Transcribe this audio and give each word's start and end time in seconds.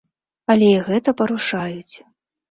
Але 0.53 0.69
і 0.77 0.79
гэта 0.87 1.13
парушаюць. 1.19 1.95